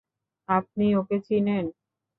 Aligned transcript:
আপনি 0.49 0.85
ওকে 0.99 1.17
চিনেন? 1.27 1.65